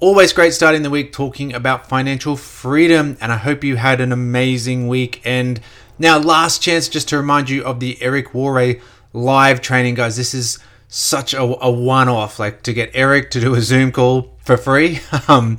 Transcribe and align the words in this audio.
Always 0.00 0.32
great 0.32 0.54
starting 0.54 0.82
the 0.82 0.90
week 0.90 1.12
talking 1.12 1.52
about 1.52 1.88
financial 1.88 2.36
freedom, 2.36 3.16
and 3.20 3.32
I 3.32 3.36
hope 3.36 3.64
you 3.64 3.74
had 3.74 4.00
an 4.00 4.12
amazing 4.12 4.86
weekend. 4.86 5.60
Now, 5.98 6.18
last 6.20 6.62
chance 6.62 6.88
just 6.88 7.08
to 7.08 7.16
remind 7.16 7.50
you 7.50 7.64
of 7.64 7.80
the 7.80 8.00
Eric 8.00 8.28
Worre 8.32 8.80
live 9.12 9.60
training, 9.60 9.96
guys. 9.96 10.16
This 10.16 10.34
is 10.34 10.60
such 10.86 11.34
a, 11.34 11.42
a 11.42 11.68
one 11.68 12.08
off, 12.08 12.38
like 12.38 12.62
to 12.62 12.72
get 12.72 12.92
Eric 12.94 13.32
to 13.32 13.40
do 13.40 13.56
a 13.56 13.60
Zoom 13.60 13.90
call 13.90 14.36
for 14.44 14.56
free. 14.56 15.00
um, 15.26 15.58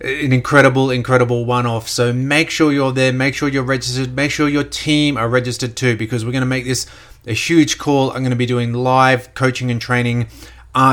an 0.00 0.32
incredible, 0.32 0.90
incredible 0.90 1.44
one 1.44 1.64
off. 1.64 1.88
So 1.88 2.12
make 2.12 2.50
sure 2.50 2.72
you're 2.72 2.90
there, 2.90 3.12
make 3.12 3.36
sure 3.36 3.48
you're 3.48 3.62
registered, 3.62 4.16
make 4.16 4.32
sure 4.32 4.48
your 4.48 4.64
team 4.64 5.16
are 5.16 5.28
registered 5.28 5.76
too, 5.76 5.96
because 5.96 6.24
we're 6.24 6.32
going 6.32 6.40
to 6.40 6.46
make 6.46 6.64
this 6.64 6.86
a 7.24 7.34
huge 7.34 7.78
call. 7.78 8.10
I'm 8.10 8.22
going 8.22 8.30
to 8.30 8.36
be 8.36 8.46
doing 8.46 8.72
live 8.72 9.32
coaching 9.34 9.70
and 9.70 9.80
training 9.80 10.26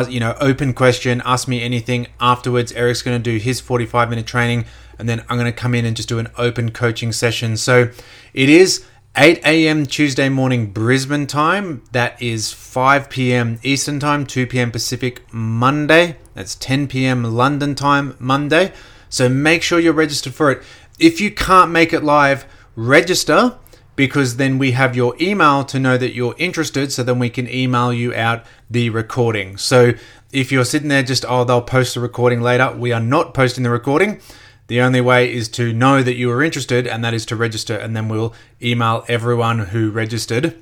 you 0.09 0.19
know, 0.19 0.35
open 0.39 0.73
question, 0.73 1.21
ask 1.25 1.47
me 1.47 1.61
anything 1.61 2.07
afterwards. 2.19 2.71
Eric's 2.71 3.01
going 3.01 3.21
to 3.21 3.31
do 3.31 3.37
his 3.37 3.59
45 3.59 4.09
minute 4.09 4.25
training, 4.25 4.65
and 4.97 5.09
then 5.09 5.23
I'm 5.29 5.37
going 5.37 5.51
to 5.51 5.57
come 5.57 5.75
in 5.75 5.85
and 5.85 5.95
just 5.95 6.09
do 6.09 6.19
an 6.19 6.29
open 6.37 6.71
coaching 6.71 7.11
session. 7.11 7.57
So 7.57 7.89
it 8.33 8.49
is 8.49 8.85
8 9.15 9.45
a.m. 9.45 9.85
Tuesday 9.85 10.29
morning 10.29 10.71
Brisbane 10.71 11.27
time. 11.27 11.83
That 11.91 12.19
is 12.21 12.51
5 12.53 13.09
p.m. 13.09 13.59
Eastern 13.61 13.99
time, 13.99 14.25
2 14.25 14.47
p.m. 14.47 14.71
Pacific 14.71 15.21
Monday. 15.33 16.17
That's 16.33 16.55
10 16.55 16.87
p.m. 16.87 17.23
London 17.23 17.75
time 17.75 18.15
Monday. 18.19 18.71
So 19.09 19.29
make 19.29 19.61
sure 19.61 19.79
you're 19.79 19.93
registered 19.93 20.33
for 20.33 20.49
it. 20.49 20.63
If 20.97 21.19
you 21.19 21.29
can't 21.29 21.71
make 21.71 21.93
it 21.93 22.03
live, 22.03 22.45
register 22.75 23.57
because 23.95 24.37
then 24.37 24.57
we 24.57 24.71
have 24.71 24.95
your 24.95 25.15
email 25.21 25.63
to 25.65 25.79
know 25.79 25.97
that 25.97 26.13
you're 26.13 26.35
interested 26.37 26.91
so 26.91 27.03
then 27.03 27.19
we 27.19 27.29
can 27.29 27.47
email 27.49 27.93
you 27.93 28.13
out 28.13 28.43
the 28.69 28.89
recording. 28.89 29.57
So 29.57 29.93
if 30.31 30.51
you're 30.51 30.65
sitting 30.65 30.89
there 30.89 31.03
just, 31.03 31.25
oh, 31.27 31.43
they'll 31.43 31.61
post 31.61 31.93
the 31.93 31.99
recording 31.99 32.41
later, 32.41 32.75
we 32.75 32.91
are 32.91 32.99
not 32.99 33.33
posting 33.33 33.63
the 33.63 33.69
recording. 33.69 34.19
The 34.67 34.81
only 34.81 35.01
way 35.01 35.31
is 35.31 35.49
to 35.49 35.73
know 35.73 36.01
that 36.01 36.15
you 36.15 36.31
are 36.31 36.41
interested, 36.41 36.87
and 36.87 37.03
that 37.03 37.13
is 37.13 37.25
to 37.27 37.35
register, 37.35 37.77
and 37.77 37.95
then 37.95 38.07
we'll 38.07 38.33
email 38.61 39.03
everyone 39.07 39.59
who 39.59 39.91
registered 39.91 40.55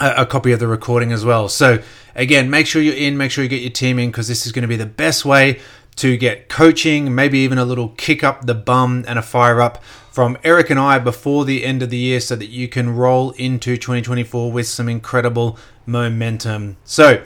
a, 0.00 0.26
copy 0.26 0.52
of 0.52 0.60
the 0.60 0.66
recording 0.66 1.12
as 1.12 1.24
well. 1.24 1.48
So, 1.48 1.82
again, 2.14 2.50
make 2.50 2.66
sure 2.66 2.82
you're 2.82 2.94
in, 2.94 3.16
make 3.16 3.30
sure 3.30 3.44
you 3.44 3.50
get 3.50 3.62
your 3.62 3.70
team 3.70 3.98
in, 3.98 4.10
because 4.10 4.28
this 4.28 4.44
is 4.44 4.52
going 4.52 4.62
to 4.62 4.68
be 4.68 4.76
the 4.76 4.86
best 4.86 5.24
way 5.24 5.60
to 5.96 6.16
get 6.16 6.48
coaching, 6.48 7.14
maybe 7.14 7.38
even 7.40 7.58
a 7.58 7.64
little 7.64 7.90
kick 7.90 8.22
up 8.22 8.46
the 8.46 8.54
bum 8.54 9.04
and 9.08 9.18
a 9.18 9.22
fire 9.22 9.60
up 9.60 9.82
from 10.18 10.36
Eric 10.42 10.68
and 10.68 10.80
I 10.80 10.98
before 10.98 11.44
the 11.44 11.64
end 11.64 11.80
of 11.80 11.90
the 11.90 11.96
year 11.96 12.18
so 12.18 12.34
that 12.34 12.48
you 12.48 12.66
can 12.66 12.96
roll 12.96 13.30
into 13.38 13.76
2024 13.76 14.50
with 14.50 14.66
some 14.66 14.88
incredible 14.88 15.56
momentum. 15.86 16.76
So, 16.82 17.22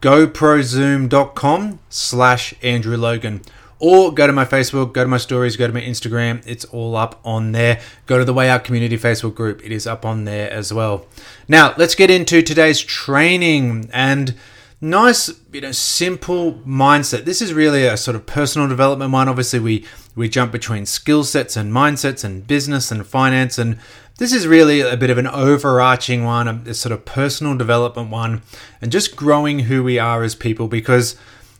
goprozoom.com 0.00 1.80
slash 1.90 2.54
Andrew 2.62 2.96
Logan. 2.96 3.42
Or 3.78 4.10
go 4.14 4.26
to 4.26 4.32
my 4.32 4.46
Facebook, 4.46 4.94
go 4.94 5.02
to 5.02 5.08
my 5.08 5.18
stories, 5.18 5.58
go 5.58 5.66
to 5.66 5.72
my 5.74 5.82
Instagram. 5.82 6.42
It's 6.46 6.64
all 6.64 6.96
up 6.96 7.20
on 7.26 7.52
there. 7.52 7.78
Go 8.06 8.16
to 8.16 8.24
the 8.24 8.32
Way 8.32 8.48
Out 8.48 8.64
Community 8.64 8.96
Facebook 8.96 9.34
group. 9.34 9.62
It 9.62 9.70
is 9.70 9.86
up 9.86 10.06
on 10.06 10.24
there 10.24 10.50
as 10.50 10.72
well. 10.72 11.04
Now, 11.46 11.74
let's 11.76 11.94
get 11.94 12.08
into 12.08 12.40
today's 12.40 12.80
training 12.80 13.90
and 13.92 14.34
nice, 14.80 15.30
you 15.52 15.60
know, 15.60 15.72
simple 15.72 16.54
mindset. 16.66 17.24
This 17.24 17.42
is 17.42 17.52
really 17.52 17.86
a 17.86 17.96
sort 17.96 18.14
of 18.14 18.26
personal 18.26 18.68
development 18.68 19.12
one. 19.12 19.28
Obviously, 19.28 19.60
we 19.60 19.84
we 20.16 20.28
jump 20.28 20.52
between 20.52 20.86
skill 20.86 21.24
sets 21.24 21.56
and 21.56 21.72
mindsets 21.72 22.24
and 22.24 22.46
business 22.46 22.90
and 22.90 23.06
finance, 23.06 23.58
and 23.58 23.78
this 24.18 24.32
is 24.32 24.46
really 24.46 24.80
a 24.80 24.96
bit 24.96 25.10
of 25.10 25.18
an 25.18 25.26
overarching 25.26 26.24
one, 26.24 26.48
a, 26.48 26.74
sort 26.74 26.92
of 26.92 27.04
personal 27.04 27.56
development 27.56 28.10
one, 28.10 28.42
and 28.80 28.92
just 28.92 29.16
growing 29.16 29.60
who 29.60 29.82
we 29.82 29.98
are 29.98 30.22
as 30.22 30.34
people. 30.34 30.68
Because 30.68 31.16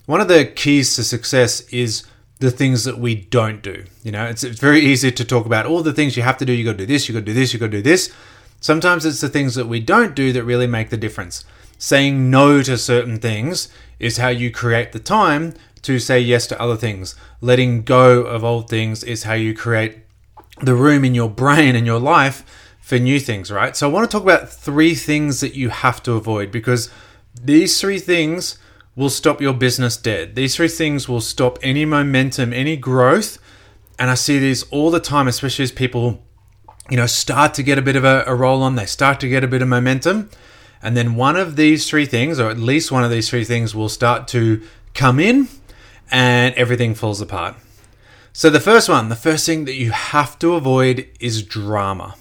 one 0.06 0.20
of 0.20 0.28
the 0.28 0.44
keys 0.44 0.94
to 0.97 1.04
success 1.04 1.60
is 1.69 2.04
the 2.38 2.50
things 2.50 2.84
that 2.84 2.98
we 2.98 3.14
don't 3.14 3.62
do. 3.62 3.84
You 4.02 4.12
know, 4.12 4.25
it's, 4.25 4.42
it's 4.42 4.58
very 4.58 4.81
easy 4.81 5.12
to 5.12 5.25
talk 5.25 5.44
about 5.44 5.66
all 5.66 5.82
the 5.82 5.92
things 5.92 6.16
you 6.16 6.22
have 6.22 6.38
to 6.38 6.47
do. 6.47 6.52
You 6.52 6.64
got 6.64 6.72
to 6.72 6.78
do 6.78 6.87
this. 6.87 7.08
You 7.08 7.12
got 7.12 7.20
to 7.20 7.26
do 7.26 7.34
this. 7.34 7.52
You 7.52 7.60
got 7.60 7.66
to 7.66 7.72
do 7.72 7.82
this. 7.82 8.12
Sometimes 8.60 9.06
it's 9.06 9.20
the 9.20 9.28
things 9.28 9.54
that 9.54 9.66
we 9.66 9.81
don't 9.81 10.14
do 10.14 10.32
that 10.32 10.44
really 10.44 10.66
make 10.66 10.91
the 10.91 10.97
difference 10.97 11.44
saying 11.80 12.30
no 12.30 12.62
to 12.62 12.76
certain 12.76 13.18
things 13.18 13.68
is 13.98 14.18
how 14.18 14.28
you 14.28 14.50
create 14.50 14.92
the 14.92 15.00
time 15.00 15.54
to 15.80 15.98
say 15.98 16.20
yes 16.20 16.46
to 16.46 16.60
other 16.60 16.76
things. 16.76 17.16
Letting 17.41 17.82
go 17.82 18.20
of 18.20 18.44
old 18.44 18.68
things 18.68 19.02
is 19.02 19.22
how 19.22 19.32
you 19.32 19.54
create 19.54 20.00
the 20.60 20.74
room 20.74 21.06
in 21.06 21.14
your 21.14 21.30
brain 21.30 21.74
and 21.74 21.86
your 21.86 21.98
life 21.98 22.44
for 22.82 22.98
new 22.98 23.19
things, 23.19 23.50
right? 23.50 23.74
So 23.74 23.88
I 23.88 23.92
want 23.92 24.08
to 24.08 24.14
talk 24.14 24.22
about 24.22 24.50
three 24.50 24.94
things 24.94 25.40
that 25.40 25.54
you 25.54 25.70
have 25.70 26.02
to 26.02 26.12
avoid 26.12 26.52
because 26.52 26.90
these 27.42 27.80
three 27.80 27.98
things 27.98 28.58
will 28.94 29.08
stop 29.08 29.40
your 29.40 29.54
business 29.54 29.96
dead. 29.96 30.34
These 30.34 30.56
three 30.56 30.69
things 30.69 31.08
will 31.08 31.22
stop 31.22 31.58
any 31.62 31.86
momentum, 31.86 32.52
any 32.52 32.76
growth. 32.76 33.38
And 33.98 34.10
I 34.10 34.14
see 34.14 34.38
these 34.38 34.64
all 34.64 34.90
the 34.90 35.00
time, 35.00 35.28
especially 35.28 35.62
as 35.62 35.72
people, 35.72 36.22
you 36.90 36.98
know, 36.98 37.06
start 37.06 37.54
to 37.54 37.62
get 37.62 37.78
a 37.78 37.82
bit 37.82 37.96
of 37.96 38.04
a, 38.04 38.22
a 38.26 38.34
roll 38.34 38.62
on, 38.62 38.74
they 38.74 38.84
start 38.84 39.19
to 39.20 39.28
get 39.28 39.42
a 39.42 39.48
bit 39.48 39.62
of 39.62 39.69
momentum 39.69 40.28
and 40.82 40.96
then 40.96 41.14
one 41.14 41.36
of 41.36 41.56
these 41.56 41.88
three 41.88 42.06
things, 42.06 42.41
or 42.41 42.50
at 42.50 42.58
least 42.58 42.91
one 42.91 43.04
of 43.04 43.10
these 43.10 43.28
three 43.28 43.44
things, 43.44 43.74
will 43.74 43.88
start 43.88 44.28
to 44.28 44.62
come 44.94 45.20
in 45.20 45.48
and 46.10 46.54
everything 46.54 46.94
falls 46.94 47.20
apart. 47.20 47.56
So, 48.32 48.48
the 48.48 48.60
first 48.60 48.88
one, 48.88 49.08
the 49.08 49.16
first 49.16 49.44
thing 49.44 49.64
that 49.64 49.74
you 49.74 49.90
have 49.90 50.38
to 50.38 50.54
avoid 50.54 51.08
is 51.19 51.42
drama. 51.42 52.14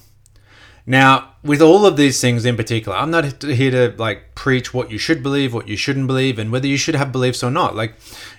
Now, 0.86 1.36
with 1.44 1.62
all 1.62 1.86
of 1.86 1.98
these 1.98 2.20
things 2.20 2.46
in 2.46 2.58
particular, 2.58 2.98
I'm 2.98 3.12
not 3.12 3.44
here 3.44 3.72
to 3.72 3.96
like 3.98 4.34
preach 4.34 4.74
what 4.74 4.90
you 4.90 4.98
should 4.98 5.22
believe, 5.22 5.54
what 5.54 5.68
you 5.68 5.78
shouldn't 5.78 6.08
believe, 6.08 6.40
and 6.40 6.52
whether 6.52 6.66
you 6.66 6.78
should 6.78 6.96
have 6.96 7.12
beliefs 7.12 7.44
or 7.44 7.52
not. 7.52 7.76
Like, 7.76 7.94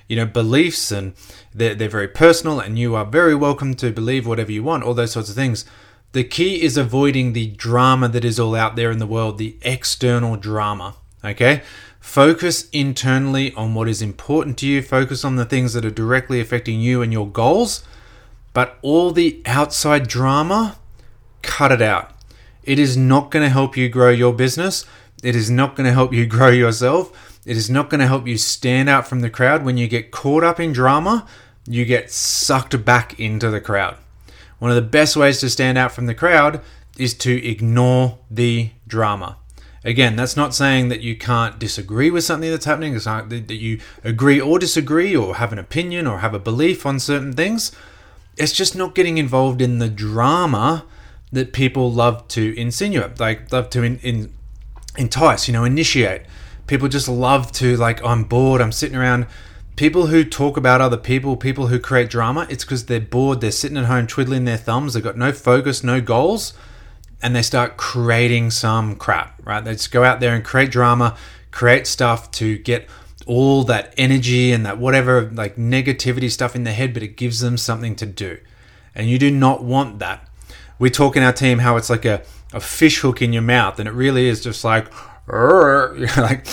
you 0.09 0.17
know, 0.17 0.27
beliefs 0.27 0.91
and 0.91 1.15
they're, 1.55 1.77
they're 1.77 1.89
very 1.89 2.09
personal, 2.09 2.59
and 2.59 2.77
you 2.77 2.97
are 2.97 3.05
very 3.05 3.37
welcome 3.37 3.75
to 3.75 3.93
believe 3.93 4.27
whatever 4.27 4.51
you 4.51 4.65
want, 4.65 4.83
all 4.83 4.95
those 4.95 5.13
sorts 5.13 5.29
of 5.29 5.37
things. 5.37 5.65
The 6.13 6.25
key 6.25 6.63
is 6.63 6.77
avoiding 6.77 7.33
the 7.33 7.47
drama 7.47 8.09
that 8.09 8.25
is 8.25 8.41
all 8.41 8.57
out 8.57 8.75
there 8.75 8.91
in 8.91 8.99
the 8.99 9.07
world, 9.07 9.39
the 9.39 9.57
external 9.63 10.37
drama. 10.37 10.97
Okay? 11.25 11.63
Focus 12.01 12.69
internally 12.71 13.55
on 13.55 13.75
what 13.75 13.89
is 13.89 14.03
important 14.03 14.59
to 14.59 14.67
you, 14.67 14.83
focus 14.83 15.25
on 15.25 15.37
the 15.37 15.45
things 15.45 15.73
that 15.75 15.85
are 15.85 15.91
directly 15.91 16.41
affecting 16.41 16.81
you 16.81 17.03
and 17.03 17.13
your 17.13 17.29
goals, 17.29 17.85
but 18.53 18.79
all 18.83 19.13
the 19.13 19.41
outside 19.47 20.09
drama, 20.09 20.79
cut 21.43 21.71
it 21.71 21.83
out. 21.83 22.11
It 22.65 22.79
is 22.79 22.97
not 22.97 23.31
going 23.31 23.45
to 23.45 23.51
help 23.51 23.77
you 23.77 23.89
grow 23.89 24.11
your 24.11 24.33
business. 24.33 24.85
It 25.23 25.37
is 25.37 25.51
not 25.51 25.77
going 25.77 25.87
to 25.87 25.93
help 25.93 26.13
you 26.13 26.27
grow 26.39 26.49
yourself. 26.49 27.39
It 27.47 27.57
is 27.57 27.71
not 27.71 27.89
going 27.89 28.01
to 28.01 28.07
help 28.07 28.27
you 28.27 28.37
stand 28.37 28.89
out 28.89 29.07
from 29.07 29.21
the 29.21 29.31
crowd. 29.31 29.65
When 29.65 29.77
you 29.77 29.87
get 29.87 30.11
caught 30.11 30.43
up 30.43 30.59
in 30.59 30.73
drama, 30.73 31.27
you 31.67 31.85
get 31.85 32.11
sucked 32.11 32.85
back 32.85 33.19
into 33.21 33.51
the 33.51 33.61
crowd. 33.61 33.97
One 34.61 34.71
of 34.71 34.77
the 34.77 34.83
best 34.83 35.17
ways 35.17 35.41
to 35.41 35.51
stand 35.51 35.77
out 35.77 35.91
from 35.91 36.07
the 36.07 36.15
crowd 36.15 36.61
is 36.97 37.15
to 37.15 37.45
ignore 37.45 38.19
the 38.31 38.71
drama. 38.87 39.39
Again, 39.83 40.17
that's 40.17 40.37
not 40.37 40.55
saying 40.55 40.91
that 40.91 41.01
you 41.01 41.17
can't 41.17 41.59
disagree 41.59 42.11
with 42.11 42.25
something 42.25 42.51
that's 42.51 42.67
happening. 42.67 42.95
It's 42.95 43.07
not 43.07 43.31
that 43.31 43.51
you 43.51 43.81
agree 44.05 44.39
or 44.39 44.59
disagree 44.59 45.17
or 45.17 45.37
have 45.37 45.53
an 45.53 45.59
opinion 45.59 46.07
or 46.07 46.19
have 46.19 46.35
a 46.35 46.39
belief 46.39 46.85
on 46.85 47.01
certain 47.01 47.33
things. 47.33 47.73
It's 48.37 48.53
just 48.53 48.77
not 48.77 48.95
getting 48.95 49.17
involved 49.17 49.63
in 49.63 49.79
the 49.79 49.89
drama 49.89 50.85
that 51.33 51.55
people 51.55 51.91
love 51.91 52.29
to 52.29 52.55
insinuate, 52.59 53.19
like 53.19 53.51
love 53.51 53.71
to 53.71 53.83
in, 53.83 53.99
in, 54.01 54.35
entice, 54.99 55.49
you 55.49 55.53
know, 55.53 55.65
initiate. 55.65 56.23
People 56.67 56.89
just 56.89 57.09
love 57.09 57.51
to 57.53 57.77
like, 57.79 58.05
I'm 58.05 58.25
bored. 58.25 58.61
I'm 58.61 58.73
sitting 58.73 58.97
around 58.97 59.27
people 59.77 60.09
who 60.09 60.25
talk 60.25 60.57
about 60.57 60.81
other 60.81 60.97
people, 60.97 61.37
people 61.37 61.69
who 61.69 61.79
create 61.79 62.11
drama, 62.11 62.47
it's 62.51 62.65
because 62.65 62.87
they're 62.87 63.01
bored, 63.01 63.41
they're 63.41 63.51
sitting 63.51 63.79
at 63.79 63.87
home 63.87 64.07
twiddling 64.07 64.45
their 64.45 64.57
thumbs, 64.57 64.95
they've 64.95 65.03
got 65.03 65.17
no 65.17 65.33
focus, 65.33 65.83
no 65.83 66.01
goals, 66.01 66.53
and 67.23 67.35
they 67.35 67.43
start 67.43 67.77
creating 67.77 68.51
some 68.51 68.97
crap, 68.97 69.41
right? 69.45 69.65
They 69.65 69.73
just 69.73 69.91
go 69.91 70.05
out 70.05 70.21
there 70.21 70.35
and 70.35 70.45
create 70.45 70.71
drama, 70.71 71.17
create 71.51 71.87
stuff 71.87 72.31
to 72.33 72.59
get 72.59 72.89
all 73.27 73.65
that 73.65 73.95
energy 73.97 74.53
and 74.53 74.65
that 74.67 74.79
whatever 74.79 75.31
like 75.31 75.57
negativity 75.57 76.31
stuff 76.31 76.57
in 76.57 76.65
their 76.65 76.75
head, 76.75 76.93
but 76.95 77.03
it 77.03 77.17
gives 77.17 77.41
them 77.41 77.57
something 77.57 77.95
to 77.97 78.07
do. 78.07 78.39
And 78.95 79.09
you 79.09 79.19
do 79.19 79.31
not 79.31 79.63
want 79.63 79.99
that. 80.01 80.29
We 80.79 80.91
talk 80.91 81.17
in 81.17 81.23
our 81.23 81.33
team 81.33 81.59
how 81.59 81.77
it's 81.77 81.91
like 81.91 82.05
a, 82.05 82.23
a 82.53 82.61
fish 82.61 83.01
hook 83.01 83.23
in 83.23 83.33
your 83.33 83.43
mouth, 83.43 83.79
and 83.79 83.89
it 83.89 83.93
really 83.93 84.27
is 84.27 84.43
just 84.43 84.65
like, 84.65 84.91
like 86.17 86.47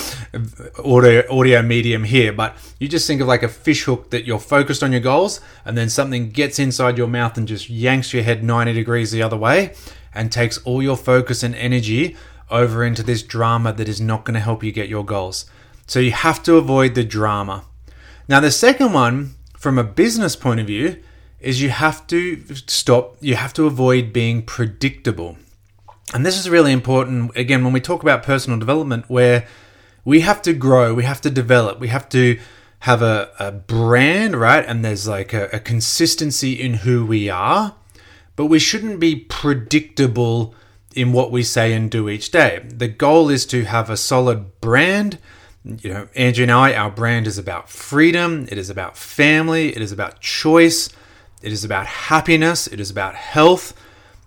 audio 0.84 1.24
audio 1.30 1.62
medium 1.62 2.04
here, 2.04 2.32
but 2.32 2.56
you 2.78 2.88
just 2.88 3.06
think 3.06 3.20
of 3.20 3.26
like 3.26 3.42
a 3.42 3.48
fish 3.48 3.84
hook 3.84 4.10
that 4.10 4.24
you're 4.24 4.38
focused 4.38 4.82
on 4.82 4.92
your 4.92 5.00
goals, 5.00 5.40
and 5.64 5.76
then 5.76 5.88
something 5.88 6.30
gets 6.30 6.58
inside 6.58 6.96
your 6.98 7.08
mouth 7.08 7.36
and 7.36 7.48
just 7.48 7.68
yanks 7.68 8.12
your 8.12 8.22
head 8.22 8.44
90 8.44 8.72
degrees 8.72 9.10
the 9.10 9.22
other 9.22 9.36
way 9.36 9.74
and 10.14 10.30
takes 10.30 10.58
all 10.58 10.82
your 10.82 10.96
focus 10.96 11.42
and 11.42 11.54
energy 11.54 12.16
over 12.50 12.84
into 12.84 13.02
this 13.02 13.22
drama 13.22 13.72
that 13.72 13.88
is 13.88 14.00
not 14.00 14.24
going 14.24 14.34
to 14.34 14.40
help 14.40 14.62
you 14.64 14.72
get 14.72 14.88
your 14.88 15.04
goals. 15.04 15.46
So 15.86 16.00
you 16.00 16.12
have 16.12 16.42
to 16.44 16.56
avoid 16.56 16.94
the 16.94 17.04
drama. 17.04 17.64
Now, 18.28 18.40
the 18.40 18.50
second 18.50 18.92
one, 18.92 19.34
from 19.56 19.78
a 19.78 19.84
business 19.84 20.36
point 20.36 20.60
of 20.60 20.66
view, 20.66 21.02
is 21.40 21.62
you 21.62 21.70
have 21.70 22.06
to 22.08 22.42
stop, 22.54 23.16
you 23.20 23.36
have 23.36 23.52
to 23.54 23.66
avoid 23.66 24.12
being 24.12 24.42
predictable. 24.42 25.36
And 26.14 26.24
this 26.24 26.38
is 26.38 26.48
really 26.48 26.72
important, 26.72 27.36
again, 27.36 27.64
when 27.64 27.72
we 27.72 27.80
talk 27.80 28.02
about 28.02 28.22
personal 28.22 28.58
development, 28.58 29.04
where 29.08 29.46
we 30.04 30.20
have 30.20 30.40
to 30.42 30.54
grow, 30.54 30.94
we 30.94 31.04
have 31.04 31.20
to 31.20 31.30
develop, 31.30 31.80
we 31.80 31.88
have 31.88 32.08
to 32.10 32.38
have 32.80 33.02
a, 33.02 33.30
a 33.38 33.52
brand, 33.52 34.36
right? 34.36 34.64
And 34.64 34.84
there's 34.84 35.06
like 35.06 35.34
a, 35.34 35.48
a 35.52 35.60
consistency 35.60 36.52
in 36.52 36.74
who 36.74 37.04
we 37.04 37.28
are, 37.28 37.74
but 38.36 38.46
we 38.46 38.58
shouldn't 38.58 39.00
be 39.00 39.16
predictable 39.16 40.54
in 40.94 41.12
what 41.12 41.30
we 41.30 41.42
say 41.42 41.74
and 41.74 41.90
do 41.90 42.08
each 42.08 42.30
day. 42.30 42.64
The 42.66 42.88
goal 42.88 43.28
is 43.28 43.44
to 43.46 43.64
have 43.64 43.90
a 43.90 43.96
solid 43.96 44.60
brand. 44.60 45.18
You 45.64 45.92
know, 45.92 46.08
Angie 46.14 46.44
and 46.44 46.52
I, 46.52 46.72
our 46.72 46.90
brand 46.90 47.26
is 47.26 47.36
about 47.36 47.68
freedom, 47.68 48.46
it 48.50 48.56
is 48.56 48.70
about 48.70 48.96
family, 48.96 49.76
it 49.76 49.82
is 49.82 49.92
about 49.92 50.20
choice, 50.20 50.88
it 51.42 51.52
is 51.52 51.64
about 51.64 51.86
happiness, 51.86 52.66
it 52.66 52.80
is 52.80 52.90
about 52.90 53.14
health 53.14 53.74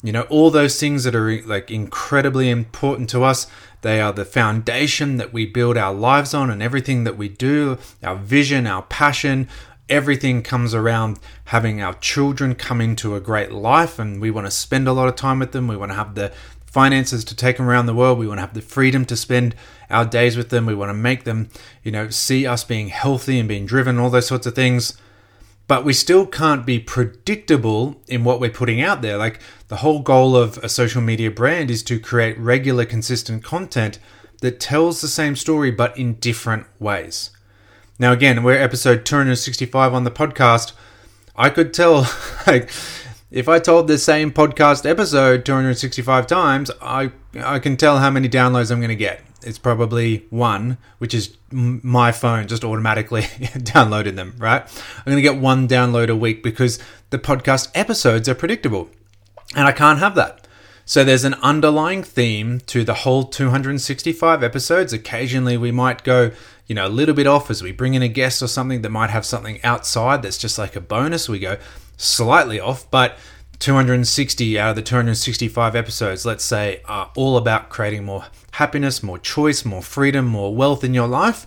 you 0.03 0.11
know, 0.11 0.23
all 0.23 0.49
those 0.49 0.79
things 0.79 1.03
that 1.03 1.15
are 1.15 1.41
like 1.43 1.69
incredibly 1.69 2.49
important 2.49 3.09
to 3.11 3.23
us, 3.23 3.47
they 3.81 4.01
are 4.01 4.11
the 4.11 4.25
foundation 4.25 5.17
that 5.17 5.31
we 5.31 5.45
build 5.45 5.77
our 5.77 5.93
lives 5.93 6.33
on 6.33 6.49
and 6.49 6.61
everything 6.61 7.03
that 7.03 7.17
we 7.17 7.29
do, 7.29 7.77
our 8.03 8.15
vision, 8.15 8.65
our 8.65 8.81
passion, 8.83 9.47
everything 9.89 10.41
comes 10.41 10.73
around 10.73 11.19
having 11.45 11.81
our 11.81 11.93
children 11.95 12.55
come 12.55 12.81
into 12.81 13.15
a 13.15 13.19
great 13.19 13.51
life 13.51 13.99
and 13.99 14.21
we 14.21 14.31
want 14.31 14.47
to 14.47 14.51
spend 14.51 14.87
a 14.87 14.93
lot 14.93 15.07
of 15.07 15.15
time 15.15 15.39
with 15.39 15.51
them. 15.51 15.67
We 15.67 15.77
want 15.77 15.91
to 15.91 15.95
have 15.97 16.15
the 16.15 16.31
finances 16.65 17.25
to 17.25 17.35
take 17.35 17.57
them 17.57 17.67
around 17.67 17.85
the 17.85 17.93
world. 17.93 18.17
We 18.17 18.27
want 18.27 18.37
to 18.37 18.41
have 18.41 18.53
the 18.53 18.61
freedom 18.61 19.05
to 19.05 19.17
spend 19.17 19.53
our 19.89 20.05
days 20.05 20.37
with 20.37 20.49
them. 20.49 20.65
We 20.65 20.73
want 20.73 20.89
to 20.89 20.93
make 20.93 21.25
them, 21.25 21.49
you 21.83 21.91
know, 21.91 22.09
see 22.09 22.47
us 22.47 22.63
being 22.63 22.87
healthy 22.87 23.37
and 23.37 23.49
being 23.49 23.65
driven, 23.65 23.99
all 23.99 24.09
those 24.09 24.27
sorts 24.27 24.47
of 24.47 24.55
things 24.55 24.97
but 25.71 25.85
we 25.85 25.93
still 25.93 26.25
can't 26.25 26.65
be 26.65 26.77
predictable 26.77 27.95
in 28.09 28.25
what 28.25 28.41
we're 28.41 28.49
putting 28.49 28.81
out 28.81 29.01
there. 29.01 29.15
Like 29.15 29.39
the 29.69 29.77
whole 29.77 30.01
goal 30.01 30.35
of 30.35 30.57
a 30.57 30.67
social 30.67 31.01
media 31.01 31.31
brand 31.31 31.71
is 31.71 31.81
to 31.83 31.97
create 31.97 32.37
regular, 32.37 32.83
consistent 32.83 33.41
content 33.41 33.97
that 34.41 34.59
tells 34.59 34.99
the 34.99 35.07
same 35.07 35.33
story 35.33 35.71
but 35.71 35.97
in 35.97 36.15
different 36.15 36.65
ways. 36.77 37.29
Now, 37.97 38.11
again, 38.11 38.43
we're 38.43 38.61
episode 38.61 39.05
265 39.05 39.93
on 39.93 40.03
the 40.03 40.11
podcast. 40.11 40.73
I 41.37 41.49
could 41.49 41.73
tell, 41.73 42.01
like, 42.47 42.69
if 43.31 43.47
I 43.47 43.57
told 43.59 43.87
the 43.87 43.97
same 43.97 44.33
podcast 44.33 44.85
episode 44.85 45.45
265 45.45 46.27
times, 46.27 46.69
I 46.81 47.13
I 47.39 47.59
can 47.59 47.77
tell 47.77 47.99
how 47.99 48.09
many 48.09 48.27
downloads 48.27 48.71
I'm 48.71 48.81
going 48.81 48.89
to 48.89 48.95
get 48.97 49.21
it's 49.43 49.57
probably 49.57 50.25
one, 50.29 50.77
which 50.99 51.13
is 51.13 51.35
my 51.51 52.11
phone 52.11 52.47
just 52.47 52.63
automatically 52.63 53.25
downloading 53.63 54.15
them, 54.15 54.35
right? 54.37 54.61
I'm 54.61 55.05
going 55.05 55.17
to 55.17 55.21
get 55.21 55.37
one 55.37 55.67
download 55.67 56.09
a 56.09 56.15
week 56.15 56.43
because 56.43 56.79
the 57.09 57.19
podcast 57.19 57.69
episodes 57.75 58.29
are 58.29 58.35
predictable. 58.35 58.89
And 59.55 59.67
I 59.67 59.71
can't 59.71 59.99
have 59.99 60.15
that. 60.15 60.47
So 60.85 61.03
there's 61.03 61.23
an 61.23 61.35
underlying 61.35 62.03
theme 62.03 62.59
to 62.67 62.83
the 62.83 62.93
whole 62.93 63.23
265 63.23 64.43
episodes. 64.43 64.93
Occasionally 64.93 65.57
we 65.57 65.71
might 65.71 66.03
go, 66.03 66.31
you 66.67 66.75
know, 66.75 66.87
a 66.87 66.89
little 66.89 67.15
bit 67.15 67.27
off 67.27 67.49
as 67.49 67.61
we 67.61 67.71
bring 67.71 67.93
in 67.93 68.01
a 68.01 68.07
guest 68.07 68.41
or 68.41 68.47
something 68.47 68.81
that 68.81 68.89
might 68.89 69.09
have 69.09 69.25
something 69.25 69.63
outside 69.63 70.21
that's 70.21 70.37
just 70.37 70.57
like 70.57 70.75
a 70.75 70.81
bonus. 70.81 71.29
We 71.29 71.39
go 71.39 71.57
slightly 71.97 72.59
off, 72.59 72.89
but 72.89 73.17
260 73.61 74.59
out 74.59 74.71
of 74.71 74.75
the 74.75 74.81
265 74.81 75.75
episodes, 75.75 76.25
let's 76.25 76.43
say, 76.43 76.81
are 76.85 77.11
all 77.15 77.37
about 77.37 77.69
creating 77.69 78.03
more 78.03 78.25
happiness, 78.53 79.03
more 79.03 79.19
choice, 79.19 79.63
more 79.63 79.83
freedom, 79.83 80.25
more 80.25 80.53
wealth 80.53 80.83
in 80.83 80.95
your 80.95 81.07
life. 81.07 81.45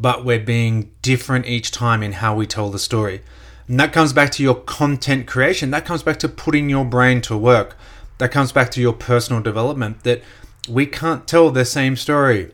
But 0.00 0.24
we're 0.24 0.40
being 0.40 0.90
different 1.00 1.46
each 1.46 1.70
time 1.70 2.02
in 2.02 2.12
how 2.12 2.34
we 2.34 2.44
tell 2.44 2.70
the 2.70 2.78
story. 2.80 3.22
And 3.68 3.78
that 3.78 3.92
comes 3.92 4.12
back 4.12 4.32
to 4.32 4.42
your 4.42 4.56
content 4.56 5.28
creation. 5.28 5.70
That 5.70 5.84
comes 5.84 6.02
back 6.02 6.18
to 6.18 6.28
putting 6.28 6.68
your 6.68 6.84
brain 6.84 7.20
to 7.22 7.36
work. 7.36 7.76
That 8.18 8.32
comes 8.32 8.50
back 8.50 8.72
to 8.72 8.80
your 8.80 8.92
personal 8.92 9.40
development 9.40 10.02
that 10.02 10.22
we 10.68 10.86
can't 10.86 11.28
tell 11.28 11.50
the 11.50 11.64
same 11.64 11.94
story. 11.94 12.50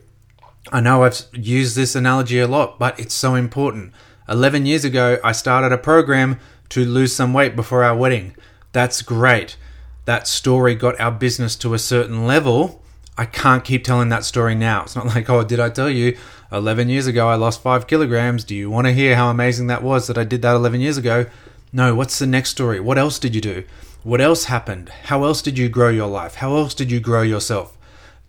I 0.73 0.81
know 0.81 1.05
I've 1.05 1.23
used 1.33 1.75
this 1.75 1.95
analogy 1.95 2.39
a 2.39 2.47
lot, 2.47 2.79
but 2.79 3.01
it's 3.01 3.15
so 3.15 3.35
important. 3.35 3.95
11 4.29 4.67
years 4.67 4.85
ago, 4.85 5.19
I 5.25 5.33
started 5.33 5.73
a 5.73 5.79
program 5.79 6.39
to 6.71 6.85
lose 6.85 7.15
some 7.15 7.33
weight 7.33 7.57
before 7.57 7.83
our 7.83 7.97
wedding. 7.97 8.35
That's 8.75 9.03
great. 9.03 9.57
That 10.05 10.27
story 10.27 10.75
got 10.75 11.01
our 11.01 11.13
business 11.13 11.55
to 11.57 11.75
a 11.75 11.79
certain 11.79 12.27
level. 12.27 12.83
I 13.17 13.25
can't 13.25 13.63
keep 13.63 13.85
telling 13.85 14.09
that 14.09 14.25
story 14.25 14.57
now. 14.57 14.83
It's 14.83 14.97
not 14.97 15.07
like, 15.15 15.31
oh, 15.31 15.45
did 15.45 15.61
I 15.61 15.71
tell 15.71 15.89
you 15.89 16.19
11 16.51 16.89
years 16.89 17.07
ago 17.07 17.29
I 17.29 17.37
lost 17.37 17.63
five 17.63 17.87
kilograms? 17.87 18.43
Do 18.43 18.55
you 18.55 18.69
want 18.69 18.89
to 18.89 18.93
hear 18.93 19.15
how 19.15 19.31
amazing 19.31 19.69
that 19.69 19.85
was 19.85 20.09
that 20.09 20.19
I 20.19 20.25
did 20.25 20.43
that 20.43 20.57
11 20.57 20.81
years 20.81 20.99
ago? 20.99 21.27
No, 21.73 21.95
what's 21.95 22.19
the 22.19 22.27
next 22.27 22.51
story? 22.51 22.81
What 22.81 22.99
else 22.99 23.21
did 23.21 23.33
you 23.37 23.41
do? 23.41 23.63
What 24.03 24.21
else 24.21 24.47
happened? 24.47 24.89
How 25.05 25.23
else 25.23 25.41
did 25.41 25.57
you 25.57 25.69
grow 25.69 25.89
your 25.89 26.09
life? 26.09 26.35
How 26.37 26.57
else 26.57 26.75
did 26.75 26.91
you 26.91 26.99
grow 26.99 27.23
yourself? 27.23 27.79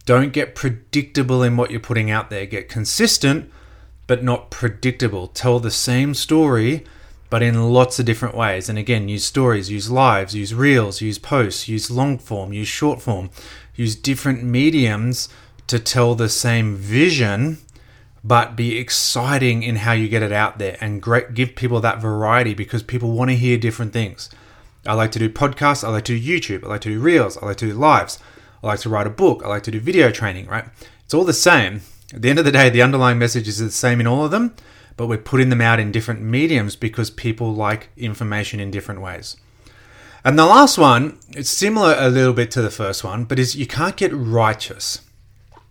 Don't 0.06 0.32
get 0.32 0.54
predictable 0.54 1.42
in 1.42 1.58
what 1.58 1.72
you're 1.72 1.80
putting 1.80 2.12
out 2.12 2.30
there. 2.30 2.46
Get 2.46 2.70
consistent, 2.70 3.52
but 4.06 4.24
not 4.24 4.52
predictable. 4.52 5.26
Tell 5.28 5.60
the 5.60 5.72
same 5.72 6.14
story 6.14 6.86
but 7.30 7.42
in 7.42 7.72
lots 7.72 8.00
of 8.00 8.06
different 8.06 8.36
ways. 8.36 8.70
And 8.70 8.78
again, 8.78 9.10
use 9.10 9.26
stories, 9.26 9.72
use 9.72 9.90
lives, 9.90 10.36
use 10.36 10.54
reels, 10.54 11.02
use 11.02 11.18
posts, 11.18 11.68
use 11.68 11.92
long 11.92 12.18
form, 12.18 12.54
use 12.54 12.68
short 12.68 13.02
form, 13.02 13.30
use 13.76 13.96
different 13.96 14.44
mediums 14.44 15.30
to 15.68 15.80
tell 15.80 16.16
the 16.16 16.30
same 16.30 16.76
vision, 16.76 17.58
but 18.24 18.56
be 18.56 18.78
exciting 18.78 19.64
in 19.64 19.78
how 19.78 19.92
you 19.92 20.08
get 20.08 20.24
it 20.24 20.32
out 20.32 20.60
there 20.60 20.78
and 20.80 21.02
great, 21.02 21.34
give 21.34 21.56
people 21.56 21.80
that 21.82 22.00
variety 22.00 22.54
because 22.54 22.84
people 22.84 23.12
want 23.12 23.30
to 23.30 23.36
hear 23.36 23.58
different 23.58 23.94
things. 23.94 24.30
I 24.86 24.94
like 24.94 25.12
to 25.14 25.20
do 25.20 25.30
podcasts, 25.30 25.84
I 25.84 25.90
like 25.90 26.06
to 26.06 26.20
do 26.20 26.40
YouTube, 26.40 26.64
I 26.64 26.68
like 26.68 26.82
to 26.82 26.90
do 26.90 27.00
reels, 27.00 27.38
I 27.38 27.48
like 27.48 27.58
to 27.58 27.68
do 27.68 27.74
lives, 27.74 28.20
I 28.64 28.68
like 28.68 28.80
to 28.82 28.90
write 28.90 29.08
a 29.08 29.12
book, 29.12 29.42
I 29.44 29.48
like 29.48 29.64
to 29.64 29.72
do 29.72 29.80
video 29.80 30.12
training, 30.12 30.46
right? 30.46 30.66
It's 31.04 31.14
all 31.14 31.24
the 31.24 31.34
same. 31.34 31.82
At 32.14 32.22
the 32.22 32.30
end 32.30 32.38
of 32.38 32.46
the 32.46 32.52
day, 32.52 32.70
the 32.70 32.84
underlying 32.84 33.18
message 33.18 33.48
is 33.48 33.58
the 33.58 33.72
same 33.72 34.00
in 34.00 34.06
all 34.06 34.24
of 34.24 34.32
them 34.32 34.56
but 34.98 35.08
we're 35.08 35.18
putting 35.18 35.50
them 35.50 35.62
out 35.62 35.80
in 35.80 35.92
different 35.92 36.22
mediums 36.22 36.76
because 36.76 37.10
people 37.10 37.54
like 37.54 37.90
information 37.98 38.60
in 38.60 38.72
different 38.72 39.02
ways. 39.02 39.38
And 40.24 40.40
the 40.40 40.46
last 40.46 40.78
one, 40.78 41.20
it's 41.30 41.50
similar 41.50 41.96
a 41.98 42.10
little 42.10 42.34
bit 42.34 42.50
to 42.52 42.62
the 42.62 42.72
first 42.72 43.04
one, 43.04 43.26
but 43.26 43.38
is 43.38 43.56
you 43.56 43.68
can't 43.68 43.96
get 43.96 44.12
righteous. 44.12 45.02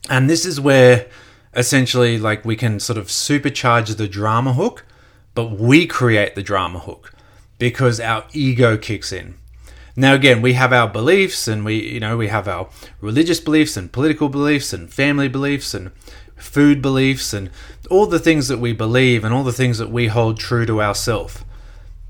And 0.09 0.31
this 0.31 0.45
is 0.45 0.61
where 0.61 1.07
essentially 1.55 2.19
like 2.19 2.45
we 2.45 2.57
can 2.57 2.79
sort 2.79 2.99
of 2.99 3.09
supercharge 3.09 3.97
the 3.97 4.09
drama 4.09 4.53
hook, 4.53 4.85
but 5.35 5.59
we 5.59 5.87
create 5.87 6.35
the 6.35 6.43
drama 6.43 6.79
hook 6.79 7.13
because 7.59 7.99
our 7.99 8.25
ego 8.33 8.77
kicks 8.77 9.13
in. 9.13 9.35
Now 9.97 10.15
again, 10.15 10.43
we 10.43 10.55
have 10.55 10.73
our 10.73 10.89
beliefs 10.89 11.49
and 11.49 11.65
we 11.65 11.77
you 11.77 12.01
know, 12.01 12.17
we 12.17 12.29
have 12.29 12.49
our 12.49 12.69
religious 13.01 13.41
beliefs 13.41 13.77
and 13.77 13.93
political 13.93 14.29
beliefs 14.29 14.73
and 14.73 14.93
family 14.93 15.29
beliefs 15.29 15.75
and 15.75 15.91
food 16.45 16.83
beliefs 16.83 17.33
and 17.33 17.51
all 17.91 18.07
the 18.07 18.19
things 18.19 18.49
that 18.49 18.59
we 18.59 18.73
believe 18.73 19.25
and 19.25 19.35
all 19.35 19.45
the 19.45 19.53
things 19.53 19.79
that 19.79 19.91
we 19.91 20.07
hold 20.09 20.39
true 20.39 20.67
to 20.67 20.83
ourselves. 20.83 21.45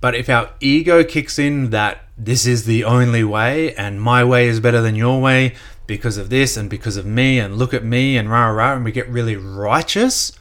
But 0.00 0.14
if 0.14 0.28
our 0.28 0.50
ego 0.60 1.02
kicks 1.02 1.38
in 1.38 1.70
that 1.70 2.02
this 2.16 2.46
is 2.46 2.64
the 2.64 2.84
only 2.84 3.24
way 3.24 3.74
and 3.74 4.00
my 4.00 4.22
way 4.22 4.46
is 4.46 4.60
better 4.60 4.82
than 4.82 4.94
your 4.94 5.20
way 5.20 5.54
because 5.86 6.16
of 6.18 6.30
this 6.30 6.56
and 6.56 6.68
because 6.68 6.96
of 6.96 7.06
me 7.06 7.38
and 7.38 7.56
look 7.56 7.72
at 7.74 7.84
me 7.84 8.16
and 8.16 8.30
rah 8.30 8.48
rah 8.48 8.74
and 8.74 8.84
we 8.84 8.92
get 8.92 9.08
really 9.08 9.36
righteous, 9.36 10.32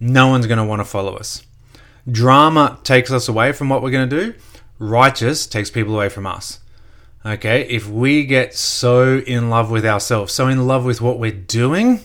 no 0.00 0.28
one's 0.28 0.46
going 0.46 0.58
to 0.58 0.64
want 0.64 0.80
to 0.80 0.84
follow 0.84 1.16
us. 1.16 1.42
Drama 2.10 2.78
takes 2.84 3.10
us 3.10 3.28
away 3.28 3.52
from 3.52 3.68
what 3.68 3.82
we're 3.82 3.90
going 3.90 4.08
to 4.08 4.20
do. 4.26 4.34
Righteous 4.78 5.46
takes 5.46 5.70
people 5.70 5.94
away 5.94 6.08
from 6.08 6.26
us. 6.26 6.60
Okay, 7.26 7.62
if 7.68 7.88
we 7.88 8.24
get 8.24 8.54
so 8.54 9.18
in 9.18 9.50
love 9.50 9.70
with 9.70 9.84
ourselves, 9.84 10.32
so 10.32 10.46
in 10.46 10.66
love 10.66 10.84
with 10.84 11.00
what 11.00 11.18
we're 11.18 11.32
doing, 11.32 12.00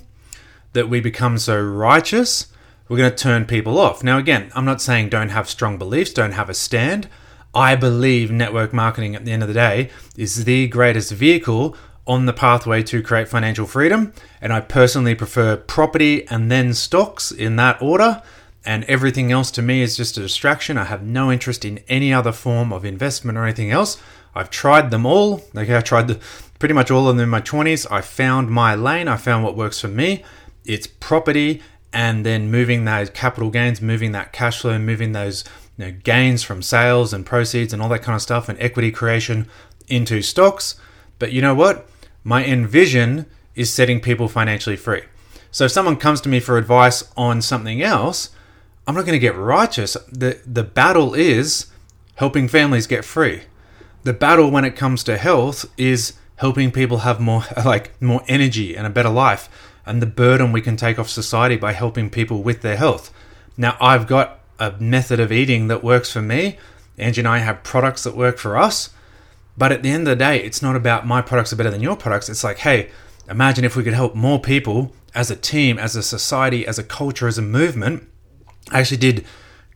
that 0.74 0.89
we 0.89 1.00
become 1.00 1.38
so 1.38 1.60
righteous, 1.62 2.48
we're 2.88 2.98
going 2.98 3.10
to 3.10 3.15
turn 3.15 3.46
people 3.46 3.80
off. 3.80 4.03
Now, 4.03 4.18
again, 4.18 4.51
I'm 4.56 4.65
not 4.65 4.82
saying 4.82 5.10
don't 5.10 5.30
have 5.30 5.50
strong 5.50 5.77
beliefs, 5.77 6.12
don't 6.12 6.34
have 6.34 6.50
a 6.50 6.53
stand. 6.53 7.08
I 7.56 7.75
believe 7.75 8.32
network 8.32 8.74
marketing 8.74 9.15
at 9.15 9.25
the 9.25 9.32
end 9.32 9.44
of 9.44 9.48
the 9.48 9.53
day 9.53 9.89
is 10.18 10.46
the 10.46 10.68
greatest 10.68 11.12
vehicle 11.12 11.75
on 12.06 12.25
the 12.25 12.34
pathway 12.34 12.84
to 12.84 13.01
create 13.01 13.27
financial 13.27 13.65
freedom. 13.65 14.12
And 14.42 14.51
I 14.51 14.60
personally 14.60 15.15
prefer 15.15 15.58
property 15.58 16.27
and 16.27 16.51
then 16.51 16.74
stocks 16.74 17.32
in 17.32 17.56
that 17.58 17.82
order. 17.82 18.22
And 18.65 18.84
everything 18.86 19.32
else 19.32 19.51
to 19.51 19.62
me 19.62 19.82
is 19.82 19.96
just 19.96 20.18
a 20.18 20.22
distraction. 20.22 20.77
I 20.77 20.86
have 20.86 21.03
no 21.03 21.32
interest 21.32 21.65
in 21.65 21.80
any 21.88 22.13
other 22.13 22.32
form 22.32 22.74
of 22.74 22.86
investment 22.86 23.38
or 23.38 23.44
anything 23.44 23.72
else. 23.72 24.01
I've 24.36 24.50
tried 24.50 24.89
them 24.89 25.06
all. 25.06 25.44
Like 25.53 25.70
I 25.70 25.82
tried 25.82 26.08
the 26.08 26.20
pretty 26.60 26.74
much 26.74 26.89
all 26.89 27.08
of 27.08 27.15
them 27.15 27.24
in 27.24 27.30
my 27.30 27.42
20s. 27.42 27.86
I 27.92 28.01
found 28.01 28.50
my 28.50 28.74
lane, 28.74 29.08
I 29.08 29.18
found 29.18 29.44
what 29.44 29.58
works 29.58 29.80
for 29.80 29.89
me. 29.89 30.24
It's 30.65 30.88
property 30.88 31.62
and 31.91 32.25
then 32.25 32.50
moving 32.50 32.86
those 32.86 33.10
capital 33.12 33.51
gains, 33.51 33.82
moving 33.82 34.12
that 34.13 34.34
cash 34.34 34.62
flow, 34.62 34.79
moving 34.79 35.12
those 35.12 35.43
you 35.77 35.86
know, 35.86 35.91
gains 36.03 36.43
from 36.43 36.62
sales 36.62 37.13
and 37.13 37.25
proceeds 37.25 37.72
and 37.72 37.82
all 37.82 37.89
that 37.89 38.01
kind 38.01 38.15
of 38.15 38.22
stuff 38.22 38.50
and 38.50 38.60
equity 38.60 38.91
creation 38.91 39.48
into 39.88 40.22
stocks. 40.22 40.75
But 41.20 41.32
you 41.32 41.41
know 41.41 41.53
what? 41.53 41.88
My 42.24 42.43
envision 42.43 43.27
is 43.55 43.72
setting 43.72 44.00
people 44.00 44.27
financially 44.27 44.75
free. 44.75 45.03
So 45.51 45.65
if 45.65 45.72
someone 45.72 45.98
comes 45.98 46.20
to 46.22 46.29
me 46.29 46.39
for 46.39 46.58
advice 46.58 47.03
on 47.15 47.41
something 47.41 47.82
else, 47.82 48.32
I'm 48.88 48.96
not 48.96 49.05
going 49.05 49.13
to 49.13 49.20
get 49.20 49.38
righteous. 49.38 49.96
The 50.12 50.41
the 50.46 50.63
battle 50.63 51.13
is 51.13 51.67
helping 52.15 52.48
families 52.48 52.88
get 52.88 53.05
free. 53.05 53.43
The 54.03 54.13
battle 54.13 54.50
when 54.50 54.65
it 54.65 54.75
comes 54.75 55.03
to 55.03 55.17
health 55.17 55.65
is 55.77 56.13
helping 56.38 56.72
people 56.72 57.00
have 57.00 57.20
more 57.20 57.43
like 57.65 58.01
more 58.01 58.24
energy 58.27 58.75
and 58.75 58.88
a 58.88 58.89
better 58.89 59.10
life 59.10 59.48
and 59.86 60.02
the 60.02 60.08
burden 60.08 60.52
we 60.52 60.62
can 60.62 60.78
take 60.78 60.98
off 60.98 61.10
society 61.10 61.56
by 61.58 61.74
helping 61.74 62.10
people 62.10 62.42
with 62.42 62.62
their 62.62 62.78
health. 62.78 63.13
Now 63.58 63.78
I've 63.82 64.08
got 64.08 64.40
a 64.60 64.72
method 64.80 65.20
of 65.20 65.32
eating 65.32 65.68
that 65.68 65.84
works 65.84 66.12
for 66.12 66.22
me. 66.22 66.58
Angie 66.98 67.22
and 67.22 67.28
I 67.28 67.40
have 67.40 67.63
products 67.63 68.04
that 68.04 68.16
work 68.16 68.38
for 68.38 68.58
us. 68.58 68.92
But 69.58 69.72
at 69.72 69.84
the 69.84 69.90
end 69.90 70.08
of 70.08 70.18
the 70.18 70.24
day, 70.24 70.44
it's 70.44 70.62
not 70.62 70.75
about 70.75 71.06
my 71.06 71.22
products 71.22 71.54
are 71.54 71.56
better 71.56 71.70
than 71.70 71.82
your 71.82 71.96
products. 71.96 72.30
It's 72.30 72.44
like, 72.44 72.60
hey, 72.60 72.90
imagine 73.30 73.66
if 73.66 73.75
we 73.75 73.84
could 73.84 73.94
help 73.94 74.16
more 74.16 74.40
people 74.40 74.94
as 75.13 75.30
a 75.30 75.36
team, 75.36 75.78
as 75.78 75.96
a 75.96 76.04
society, 76.04 76.66
as 76.66 76.80
a 76.80 76.84
culture, 76.84 77.28
as 77.28 77.38
a 77.38 77.44
movement. 77.44 78.08
I 78.72 78.80
actually 78.80 78.98
did 78.98 79.25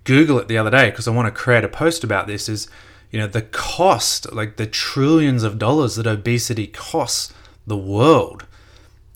Google 0.04 0.40
it 0.40 0.48
the 0.48 0.58
other 0.58 0.72
day 0.72 0.90
because 0.90 1.08
I 1.08 1.12
want 1.12 1.28
to 1.28 1.40
create 1.40 1.64
a 1.64 1.70
post 1.70 2.04
about 2.04 2.28
this. 2.28 2.50
Is 2.50 2.68
you 3.12 3.20
know 3.20 3.28
the 3.28 3.42
cost, 3.42 4.32
like 4.34 4.58
the 4.58 4.66
trillions 4.66 5.44
of 5.44 5.60
dollars 5.60 5.96
that 5.96 6.08
obesity 6.08 6.68
costs 6.68 7.34
the 7.68 7.78
world. 7.78 8.46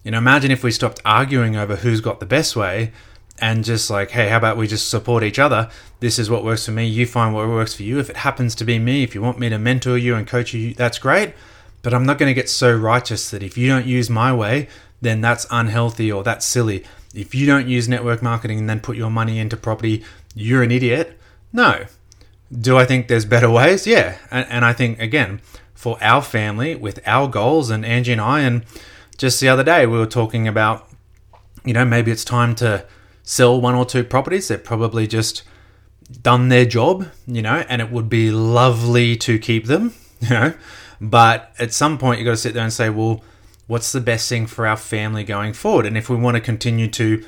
You 0.04 0.12
know, 0.12 0.18
imagine 0.18 0.52
if 0.52 0.64
we 0.64 0.72
stopped 0.72 1.00
arguing 1.06 1.56
over 1.56 1.78
who's 1.78 2.02
got 2.02 2.20
the 2.20 2.26
best 2.26 2.56
way 2.56 2.92
and 3.40 3.64
just 3.64 3.90
like, 3.90 4.12
hey, 4.12 4.30
how 4.30 4.38
about 4.38 4.58
we 4.58 4.68
just 4.68 4.90
support 4.90 5.24
each 5.24 5.40
other? 5.40 5.70
This 6.00 6.18
is 6.18 6.30
what 6.30 6.44
works 6.44 6.66
for 6.66 6.72
me. 6.72 6.88
You 6.88 7.06
find 7.06 7.34
what 7.34 7.48
works 7.48 7.76
for 7.76 7.84
you. 7.84 8.00
If 8.00 8.10
it 8.10 8.18
happens 8.18 8.56
to 8.56 8.66
be 8.66 8.80
me, 8.80 9.04
if 9.04 9.14
you 9.14 9.22
want 9.22 9.40
me 9.40 9.50
to 9.50 9.58
mentor 9.58 9.98
you 9.98 10.16
and 10.16 10.28
coach 10.28 10.54
you, 10.54 10.74
that's 10.74 11.00
great. 11.00 11.34
But 11.84 11.94
I'm 11.94 12.06
not 12.06 12.18
going 12.18 12.30
to 12.30 12.40
get 12.40 12.50
so 12.50 12.76
righteous 12.76 13.30
that 13.32 13.44
if 13.44 13.58
you 13.58 13.68
don't 13.68 13.86
use 13.86 14.10
my 14.10 14.34
way, 14.34 14.68
then 15.02 15.22
that's 15.22 15.48
unhealthy 15.50 16.12
or 16.12 16.24
that's 16.24 16.46
silly. 16.46 16.84
If 17.14 17.36
you 17.36 17.46
don't 17.46 17.68
use 17.68 17.88
network 17.90 18.22
marketing 18.22 18.60
and 18.60 18.70
then 18.70 18.80
put 18.80 18.98
your 18.98 19.10
money 19.10 19.40
into 19.40 19.58
property, 19.58 20.04
you're 20.34 20.64
an 20.64 20.72
idiot. 20.72 21.20
No. 21.52 21.86
Do 22.52 22.78
I 22.78 22.86
think 22.86 23.08
there's 23.08 23.26
better 23.26 23.50
ways? 23.50 23.88
Yeah. 23.88 24.18
And, 24.30 24.48
and 24.50 24.66
I 24.66 24.74
think, 24.74 25.00
again, 25.00 25.42
for 25.74 25.98
our 26.02 26.22
family, 26.22 26.76
with 26.76 27.00
our 27.08 27.28
goals, 27.28 27.70
and 27.70 27.86
Angie 27.86 28.12
and 28.12 28.22
I, 28.22 28.42
and 28.42 28.64
just 29.22 29.40
the 29.40 29.48
other 29.48 29.64
day, 29.64 29.86
we 29.86 30.00
were 30.00 30.08
talking 30.08 30.48
about, 30.48 30.90
you 31.64 31.74
know, 31.74 31.86
maybe 31.86 32.10
it's 32.10 32.26
time 32.26 32.56
to 32.56 32.84
sell 33.22 33.62
one 33.62 33.76
or 33.76 33.86
two 33.86 34.04
properties. 34.04 34.48
They've 34.48 34.64
probably 34.64 35.06
just 35.06 35.44
done 36.24 36.50
their 36.50 36.66
job, 36.66 37.06
you 37.28 37.44
know, 37.44 37.64
and 37.70 37.84
it 37.84 37.92
would 37.92 38.10
be 38.10 38.32
lovely 38.32 39.16
to 39.18 39.38
keep 39.38 39.68
them, 39.68 39.94
you 40.22 40.30
know. 40.30 40.54
But 41.00 41.54
at 41.60 41.72
some 41.72 42.00
point, 42.00 42.20
you've 42.20 42.26
got 42.26 42.32
to 42.32 42.38
sit 42.38 42.56
there 42.56 42.64
and 42.64 42.74
say, 42.74 42.90
well, 42.90 43.24
what's 43.68 43.92
the 43.92 44.02
best 44.02 44.28
thing 44.28 44.48
for 44.48 44.66
our 44.66 44.76
family 44.76 45.24
going 45.24 45.54
forward? 45.54 45.86
And 45.86 46.00
if 46.00 46.10
we 46.10 46.16
want 46.16 46.34
to 46.34 46.42
continue 46.42 46.88
to 46.88 47.24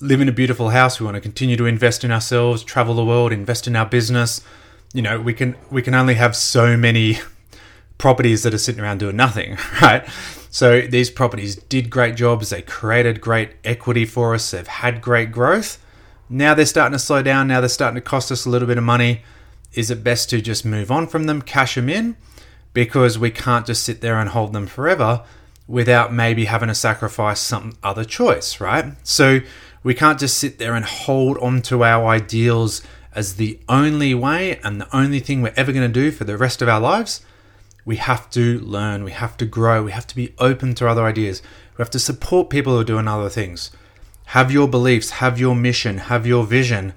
live 0.00 0.20
in 0.20 0.28
a 0.28 0.32
beautiful 0.32 0.70
house, 0.70 0.98
we 0.98 1.04
want 1.04 1.14
to 1.14 1.20
continue 1.20 1.56
to 1.56 1.66
invest 1.66 2.02
in 2.02 2.10
ourselves, 2.10 2.64
travel 2.64 2.94
the 2.96 3.04
world, 3.04 3.30
invest 3.30 3.68
in 3.68 3.76
our 3.76 3.86
business, 3.86 4.40
you 4.92 5.00
know, 5.00 5.20
we 5.20 5.32
can 5.32 5.54
we 5.70 5.80
can 5.80 5.94
only 5.94 6.14
have 6.14 6.34
so 6.34 6.76
many 6.76 7.20
properties 7.98 8.42
that 8.42 8.52
are 8.52 8.58
sitting 8.58 8.82
around 8.82 8.98
doing 8.98 9.14
nothing, 9.14 9.56
right? 9.80 10.04
So 10.50 10.80
these 10.80 11.10
properties 11.10 11.54
did 11.54 11.90
great 11.90 12.16
jobs, 12.16 12.50
they 12.50 12.60
created 12.60 13.20
great 13.20 13.52
equity 13.64 14.04
for 14.04 14.34
us, 14.34 14.50
they've 14.50 14.66
had 14.66 15.00
great 15.00 15.30
growth. 15.30 15.82
Now 16.28 16.54
they're 16.54 16.66
starting 16.66 16.92
to 16.92 16.98
slow 16.98 17.22
down, 17.22 17.46
now 17.46 17.60
they're 17.60 17.68
starting 17.68 17.94
to 17.94 18.00
cost 18.00 18.32
us 18.32 18.44
a 18.44 18.50
little 18.50 18.66
bit 18.66 18.76
of 18.76 18.84
money. 18.84 19.22
Is 19.74 19.92
it 19.92 20.02
best 20.02 20.28
to 20.30 20.40
just 20.40 20.64
move 20.64 20.90
on 20.90 21.06
from 21.06 21.24
them, 21.24 21.40
cash 21.40 21.76
them 21.76 21.88
in? 21.88 22.16
Because 22.72 23.16
we 23.16 23.30
can't 23.30 23.64
just 23.64 23.84
sit 23.84 24.00
there 24.00 24.18
and 24.18 24.30
hold 24.30 24.52
them 24.52 24.66
forever 24.66 25.22
without 25.68 26.12
maybe 26.12 26.46
having 26.46 26.68
to 26.68 26.74
sacrifice 26.74 27.38
some 27.38 27.74
other 27.84 28.04
choice, 28.04 28.60
right? 28.60 28.94
So 29.04 29.40
we 29.84 29.94
can't 29.94 30.18
just 30.18 30.36
sit 30.36 30.58
there 30.58 30.74
and 30.74 30.84
hold 30.84 31.38
on 31.38 31.62
to 31.62 31.84
our 31.84 32.08
ideals 32.08 32.82
as 33.14 33.36
the 33.36 33.60
only 33.68 34.14
way 34.14 34.58
and 34.64 34.80
the 34.80 34.96
only 34.96 35.20
thing 35.20 35.42
we're 35.42 35.54
ever 35.56 35.72
going 35.72 35.86
to 35.86 35.92
do 35.92 36.10
for 36.10 36.24
the 36.24 36.36
rest 36.36 36.60
of 36.60 36.68
our 36.68 36.80
lives 36.80 37.24
we 37.84 37.96
have 37.96 38.30
to 38.30 38.60
learn, 38.60 39.04
we 39.04 39.12
have 39.12 39.36
to 39.38 39.46
grow, 39.46 39.82
we 39.82 39.92
have 39.92 40.06
to 40.08 40.16
be 40.16 40.34
open 40.38 40.74
to 40.74 40.88
other 40.88 41.04
ideas, 41.04 41.42
we 41.76 41.82
have 41.82 41.90
to 41.90 41.98
support 41.98 42.50
people 42.50 42.74
who 42.74 42.80
are 42.80 42.84
doing 42.84 43.08
other 43.08 43.28
things. 43.28 43.70
Have 44.26 44.52
your 44.52 44.68
beliefs, 44.68 45.10
have 45.10 45.40
your 45.40 45.56
mission, 45.56 45.98
have 45.98 46.26
your 46.26 46.44
vision. 46.44 46.92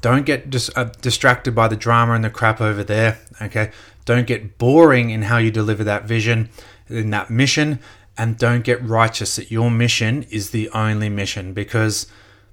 Don't 0.00 0.26
get 0.26 0.50
dis- 0.50 0.70
uh, 0.76 0.92
distracted 1.00 1.54
by 1.54 1.68
the 1.68 1.76
drama 1.76 2.12
and 2.12 2.24
the 2.24 2.30
crap 2.30 2.60
over 2.60 2.84
there, 2.84 3.18
okay? 3.40 3.70
Don't 4.04 4.26
get 4.26 4.58
boring 4.58 5.10
in 5.10 5.22
how 5.22 5.38
you 5.38 5.50
deliver 5.50 5.82
that 5.84 6.04
vision, 6.04 6.50
in 6.88 7.10
that 7.10 7.30
mission, 7.30 7.78
and 8.18 8.36
don't 8.36 8.64
get 8.64 8.82
righteous 8.82 9.36
that 9.36 9.50
your 9.50 9.70
mission 9.70 10.24
is 10.24 10.50
the 10.50 10.68
only 10.70 11.08
mission 11.08 11.52
because 11.54 12.06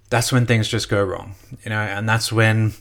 that's 0.09 0.31
when 0.31 0.45
things 0.45 0.67
just 0.67 0.89
go 0.89 1.03
wrong, 1.03 1.35
you 1.63 1.69
know, 1.69 1.81
and 1.81 2.07
that's 2.07 2.31
when, 2.31 2.73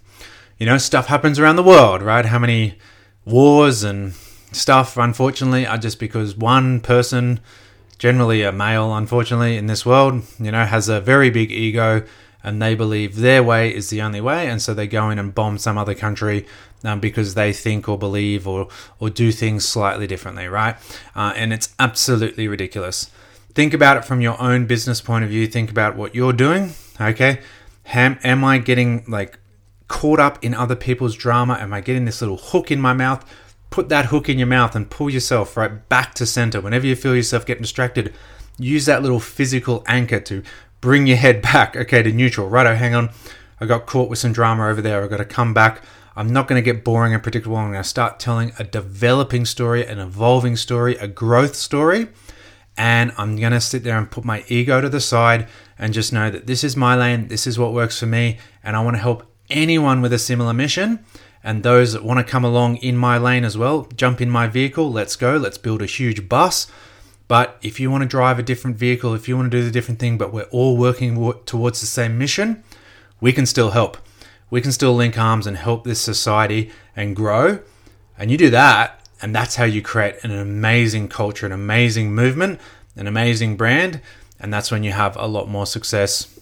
you 0.59 0.67
know, 0.67 0.79
stuff 0.79 1.07
happens 1.07 1.39
around 1.39 1.57
the 1.57 1.63
world, 1.63 2.03
right? 2.03 2.25
How 2.25 2.39
many 2.39 2.79
wars 3.25 3.83
and 3.83 4.15
stuff, 4.53 4.97
unfortunately, 4.97 5.67
are 5.67 5.79
just 5.79 5.99
because 5.99 6.37
one 6.37 6.81
person, 6.81 7.41
generally 7.99 8.43
a 8.43 8.53
male, 8.53 8.95
unfortunately, 8.95 9.57
in 9.57 9.67
this 9.67 9.85
world, 9.85 10.23
you 10.39 10.51
know, 10.51 10.65
has 10.65 10.89
a 10.89 11.01
very 11.01 11.31
big 11.31 11.51
ego 11.51 12.05
and 12.43 12.61
they 12.61 12.75
believe 12.75 13.17
their 13.17 13.43
way 13.43 13.75
is 13.75 13.91
the 13.91 14.01
only 14.01 14.21
way, 14.21 14.49
and 14.49 14.63
so 14.63 14.73
they 14.73 14.87
go 14.87 15.11
in 15.11 15.19
and 15.19 15.35
bomb 15.35 15.59
some 15.59 15.77
other 15.77 15.95
country 15.95 16.47
um, 16.85 17.01
because 17.01 17.35
they 17.35 17.53
think 17.53 17.89
or 17.89 17.99
believe 17.99 18.49
or 18.49 18.69
or 18.99 19.11
do 19.11 19.31
things 19.31 19.69
slightly 19.69 20.07
differently, 20.07 20.49
right? 20.49 20.77
Uh, 21.15 21.33
and 21.37 21.53
it's 21.53 21.75
absolutely 21.79 22.49
ridiculous. 22.49 23.11
Think 23.55 23.75
about 23.75 23.97
it 23.99 24.05
from 24.05 24.21
your 24.21 24.41
own 24.41 24.67
business 24.67 25.01
point 25.01 25.25
of 25.25 25.31
view. 25.31 25.47
Think 25.47 25.71
about 25.71 25.97
what 25.97 26.15
you're 26.15 26.33
doing. 26.33 26.73
Okay, 27.01 27.41
am, 27.87 28.19
am 28.23 28.45
I 28.45 28.59
getting 28.59 29.05
like 29.07 29.39
caught 29.89 30.21
up 30.21 30.43
in 30.43 30.55
other 30.55 30.77
people's 30.77 31.17
drama? 31.17 31.59
Am 31.61 31.73
I 31.73 31.81
getting 31.81 32.05
this 32.05 32.23
little 32.23 32.39
hook 32.39 32.71
in 32.71 32.81
my 32.81 32.93
mouth? 32.93 33.25
Put 33.71 33.89
that 33.89 34.07
hook 34.07 34.29
in 34.29 34.39
your 34.39 34.47
mouth 34.47 34.75
and 34.75 34.91
pull 34.91 35.09
yourself 35.09 35.57
right 35.57 35.89
back 35.89 36.15
to 36.15 36.27
center. 36.27 36.61
Whenever 36.61 36.87
you 36.87 36.97
feel 36.97 37.17
yourself 37.17 37.47
getting 37.47 37.63
distracted, 37.63 38.13
use 38.59 38.87
that 38.87 39.03
little 39.03 39.21
physical 39.21 39.85
anchor 39.87 40.21
to 40.21 40.43
bring 40.81 41.07
your 41.07 41.17
head 41.17 41.41
back, 41.41 41.77
okay, 41.77 42.03
to 42.03 42.13
neutral. 42.13 42.49
Righto, 42.49 42.75
hang 42.75 42.95
on. 42.95 43.11
I 43.61 43.67
got 43.67 43.87
caught 43.87 44.11
with 44.11 44.19
some 44.19 44.33
drama 44.33 44.69
over 44.69 44.83
there. 44.83 45.03
I've 45.03 45.11
got 45.11 45.19
to 45.19 45.25
come 45.25 45.55
back. 45.55 45.83
I'm 46.17 46.33
not 46.33 46.49
going 46.49 46.63
to 46.63 46.65
get 46.65 46.85
boring 46.85 47.15
and 47.15 47.23
predictable. 47.23 47.57
I'm 47.57 47.71
going 47.71 47.83
to 47.83 47.89
start 47.89 48.19
telling 48.19 48.53
a 48.59 48.65
developing 48.65 49.45
story, 49.45 49.87
an 49.87 49.99
evolving 49.99 50.57
story, 50.57 50.97
a 50.97 51.07
growth 51.07 51.55
story. 51.55 52.09
And 52.77 53.13
I'm 53.19 53.37
going 53.37 53.53
to 53.53 53.61
sit 53.61 53.85
there 53.85 53.99
and 53.99 54.11
put 54.11 54.25
my 54.25 54.45
ego 54.49 54.81
to 54.81 54.89
the 54.89 55.01
side 55.01 55.49
and 55.79 55.93
just 55.93 56.13
know 56.13 56.31
that 56.31 56.47
this 56.47 56.65
is 56.65 56.77
my 56.77 56.97
lane, 56.97 57.29
this 57.29 57.47
is 57.47 57.59
what 57.59 57.73
works 57.73 57.99
for 57.99 58.07
me, 58.07 58.39
and 58.63 58.77
I 58.77 58.81
want 58.81 58.97
to 58.97 59.03
help 59.03 59.27
anyone 59.49 60.01
with 60.03 60.13
a 60.13 60.19
similar 60.19 60.53
mission 60.53 61.05
and 61.43 61.63
those 61.63 61.93
that 61.93 62.05
want 62.05 62.19
to 62.19 62.31
come 62.31 62.45
along 62.45 62.77
in 62.79 62.97
my 62.97 63.17
lane 63.17 63.45
as 63.45 63.57
well, 63.57 63.89
jump 63.97 64.21
in 64.21 64.31
my 64.31 64.47
vehicle, 64.47 64.91
let's 64.93 65.17
go, 65.17 65.37
let's 65.37 65.59
build 65.59 65.83
a 65.83 65.87
huge 65.87 66.29
bus. 66.29 66.67
But 67.29 67.59
if 67.63 67.79
you 67.79 67.91
want 67.91 68.03
to 68.03 68.09
drive 68.09 68.39
a 68.39 68.43
different 68.43 68.77
vehicle, 68.77 69.15
if 69.15 69.29
you 69.29 69.37
want 69.37 69.51
to 69.51 69.59
do 69.59 69.65
the 69.65 69.71
different 69.71 70.01
thing, 70.01 70.19
but 70.19 70.33
we're 70.33 70.43
all 70.45 70.77
working 70.77 71.33
towards 71.47 71.81
the 71.81 71.87
same 71.87 72.19
mission, 72.19 72.63
we 73.21 73.33
can 73.33 73.47
still 73.47 73.71
help. 73.71 73.97
We 74.51 74.61
can 74.61 74.73
still 74.73 74.95
link 74.95 75.17
arms 75.17 75.47
and 75.47 75.57
help 75.57 75.85
this 75.85 76.01
society 76.01 76.73
and 76.97 77.15
grow. 77.15 77.61
And 78.19 78.31
you 78.31 78.37
do 78.37 78.51
that, 78.51 79.09
and 79.23 79.35
that's 79.35 79.57
how 79.57 79.65
you 79.65 79.81
create 79.81 80.17
an 80.25 80.33
amazing 80.33 81.09
culture, 81.09 81.47
an 81.47 81.53
amazing 81.53 82.13
movement, 82.15 82.61
an 82.97 83.07
amazing 83.07 83.57
brand, 83.57 84.01
and 84.41 84.53
that's 84.53 84.71
when 84.71 84.83
you 84.83 84.93
have 84.93 85.17
a 85.17 85.27
lot 85.27 85.49
more 85.49 85.67
success. 85.67 86.40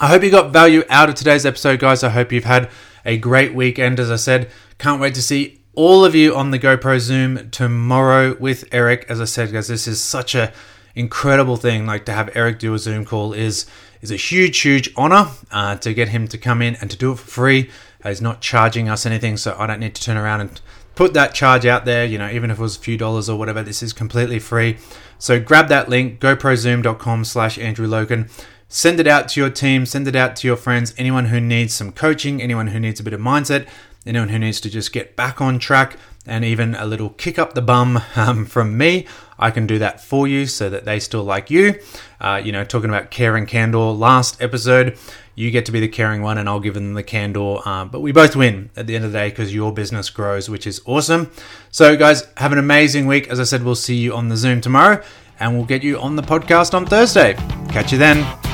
I 0.00 0.08
hope 0.08 0.24
you 0.24 0.30
got 0.30 0.52
value 0.52 0.82
out 0.90 1.08
of 1.08 1.14
today's 1.14 1.46
episode, 1.46 1.78
guys. 1.78 2.02
I 2.02 2.08
hope 2.08 2.32
you've 2.32 2.44
had 2.44 2.68
a 3.04 3.16
great 3.16 3.54
weekend. 3.54 4.00
As 4.00 4.10
I 4.10 4.16
said, 4.16 4.50
can't 4.76 5.00
wait 5.00 5.14
to 5.14 5.22
see 5.22 5.60
all 5.74 6.04
of 6.04 6.16
you 6.16 6.34
on 6.34 6.50
the 6.50 6.58
GoPro 6.58 6.98
Zoom 6.98 7.48
tomorrow 7.50 8.36
with 8.40 8.64
Eric. 8.72 9.06
As 9.08 9.20
I 9.20 9.24
said, 9.24 9.52
guys, 9.52 9.68
this 9.68 9.86
is 9.86 10.02
such 10.02 10.34
a 10.34 10.52
incredible 10.96 11.56
thing. 11.56 11.86
Like 11.86 12.06
to 12.06 12.12
have 12.12 12.28
Eric 12.34 12.58
do 12.58 12.74
a 12.74 12.78
Zoom 12.78 13.04
call 13.04 13.32
is 13.32 13.66
is 14.02 14.10
a 14.10 14.16
huge, 14.16 14.60
huge 14.60 14.90
honor 14.96 15.28
uh, 15.52 15.76
to 15.76 15.94
get 15.94 16.08
him 16.08 16.26
to 16.28 16.38
come 16.38 16.60
in 16.60 16.74
and 16.76 16.90
to 16.90 16.96
do 16.96 17.12
it 17.12 17.18
for 17.20 17.30
free. 17.30 17.70
Uh, 18.02 18.08
he's 18.08 18.20
not 18.20 18.40
charging 18.40 18.88
us 18.88 19.06
anything, 19.06 19.36
so 19.36 19.54
I 19.56 19.68
don't 19.68 19.78
need 19.78 19.94
to 19.94 20.02
turn 20.02 20.16
around 20.16 20.40
and 20.40 20.60
put 20.96 21.14
that 21.14 21.34
charge 21.34 21.66
out 21.66 21.84
there. 21.84 22.04
You 22.04 22.18
know, 22.18 22.28
even 22.28 22.50
if 22.50 22.58
it 22.58 22.62
was 22.62 22.76
a 22.76 22.80
few 22.80 22.96
dollars 22.96 23.28
or 23.28 23.38
whatever, 23.38 23.62
this 23.62 23.80
is 23.80 23.92
completely 23.92 24.40
free. 24.40 24.76
So 25.20 25.38
grab 25.38 25.68
that 25.68 25.88
link, 25.88 26.18
goprozoom.com 26.18 27.24
slash 27.24 27.58
Andrew 27.58 27.86
Logan. 27.86 28.28
Send 28.74 28.98
it 28.98 29.06
out 29.06 29.28
to 29.28 29.40
your 29.40 29.50
team, 29.50 29.86
send 29.86 30.08
it 30.08 30.16
out 30.16 30.34
to 30.34 30.48
your 30.48 30.56
friends, 30.56 30.94
anyone 30.98 31.26
who 31.26 31.40
needs 31.40 31.72
some 31.72 31.92
coaching, 31.92 32.42
anyone 32.42 32.66
who 32.66 32.80
needs 32.80 32.98
a 32.98 33.04
bit 33.04 33.12
of 33.12 33.20
mindset, 33.20 33.68
anyone 34.04 34.30
who 34.30 34.38
needs 34.40 34.60
to 34.62 34.68
just 34.68 34.92
get 34.92 35.14
back 35.14 35.40
on 35.40 35.60
track, 35.60 35.96
and 36.26 36.44
even 36.44 36.74
a 36.74 36.84
little 36.84 37.10
kick 37.10 37.38
up 37.38 37.54
the 37.54 37.62
bum 37.62 38.00
um, 38.16 38.44
from 38.44 38.76
me, 38.76 39.06
I 39.38 39.52
can 39.52 39.68
do 39.68 39.78
that 39.78 40.00
for 40.00 40.26
you 40.26 40.46
so 40.46 40.68
that 40.70 40.84
they 40.84 40.98
still 40.98 41.22
like 41.22 41.52
you. 41.52 41.78
Uh, 42.20 42.42
you 42.44 42.50
know, 42.50 42.64
talking 42.64 42.90
about 42.90 43.12
care 43.12 43.36
and 43.36 43.46
candor 43.46 43.78
last 43.78 44.42
episode, 44.42 44.98
you 45.36 45.52
get 45.52 45.66
to 45.66 45.72
be 45.72 45.78
the 45.78 45.86
caring 45.86 46.20
one 46.20 46.36
and 46.36 46.48
I'll 46.48 46.58
give 46.58 46.74
them 46.74 46.94
the 46.94 47.04
candor. 47.04 47.58
Um, 47.68 47.90
but 47.90 48.00
we 48.00 48.10
both 48.10 48.34
win 48.34 48.70
at 48.74 48.88
the 48.88 48.96
end 48.96 49.04
of 49.04 49.12
the 49.12 49.18
day 49.18 49.28
because 49.28 49.54
your 49.54 49.72
business 49.72 50.10
grows, 50.10 50.50
which 50.50 50.66
is 50.66 50.82
awesome. 50.84 51.30
So, 51.70 51.96
guys, 51.96 52.26
have 52.38 52.50
an 52.50 52.58
amazing 52.58 53.06
week. 53.06 53.28
As 53.28 53.38
I 53.38 53.44
said, 53.44 53.62
we'll 53.62 53.76
see 53.76 53.94
you 53.94 54.16
on 54.16 54.30
the 54.30 54.36
Zoom 54.36 54.60
tomorrow 54.60 55.00
and 55.38 55.54
we'll 55.54 55.64
get 55.64 55.84
you 55.84 56.00
on 56.00 56.16
the 56.16 56.22
podcast 56.22 56.74
on 56.74 56.86
Thursday. 56.86 57.34
Catch 57.68 57.92
you 57.92 57.98
then. 57.98 58.53